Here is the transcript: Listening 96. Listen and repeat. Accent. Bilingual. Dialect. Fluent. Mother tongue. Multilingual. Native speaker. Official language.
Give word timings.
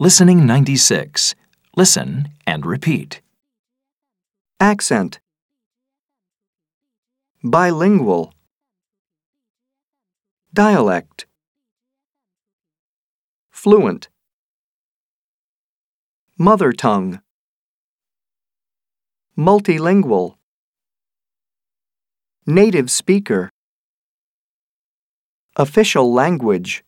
Listening 0.00 0.44
96. 0.44 1.36
Listen 1.76 2.28
and 2.48 2.66
repeat. 2.66 3.20
Accent. 4.58 5.20
Bilingual. 7.44 8.34
Dialect. 10.52 11.26
Fluent. 13.52 14.08
Mother 16.36 16.72
tongue. 16.72 17.20
Multilingual. 19.38 20.34
Native 22.46 22.90
speaker. 22.90 23.48
Official 25.54 26.12
language. 26.12 26.82